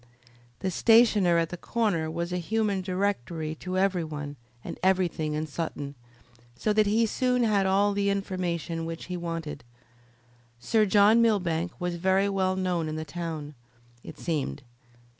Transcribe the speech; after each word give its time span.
The 0.61 0.71
stationer 0.71 1.37
at 1.37 1.49
the 1.49 1.57
corner 1.57 2.09
was 2.09 2.33
a 2.33 2.39
human 2.39 2.81
directory 2.81 3.53
to 3.59 3.77
every 3.77 4.03
one 4.03 4.35
and 4.63 4.79
everything 4.81 5.35
in 5.35 5.45
Sutton, 5.45 5.93
so 6.55 6.73
that 6.73 6.87
he 6.87 7.05
soon 7.05 7.43
had 7.43 7.67
all 7.67 7.93
the 7.93 8.09
information 8.09 8.87
which 8.87 9.05
he 9.05 9.15
wanted. 9.15 9.63
Sir 10.59 10.87
John 10.87 11.21
Millbank 11.21 11.79
was 11.79 11.97
very 11.97 12.29
well 12.29 12.55
known 12.55 12.89
in 12.89 12.95
the 12.95 13.05
town, 13.05 13.53
it 14.03 14.17
seemed. 14.17 14.63